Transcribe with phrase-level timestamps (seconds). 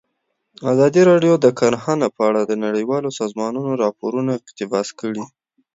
[0.71, 5.23] ازادي راډیو د کرهنه په اړه د نړیوالو سازمانونو راپورونه اقتباس کړي.